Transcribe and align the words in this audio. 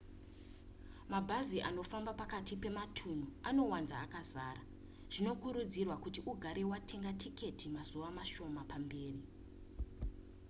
mabhazi 1.11 1.57
anofamba 1.69 2.11
pakati 2.21 2.53
pematunhu 2.61 3.27
anowanzova 3.49 3.99
akazara 4.07 4.61
zvinokurudzirwa 5.11 5.95
kuti 6.03 6.19
ugare 6.31 6.63
watenga 6.71 7.11
tiketi 7.21 7.65
mazuva 7.75 8.07
mashoma 8.17 8.61
mberi 8.85 9.23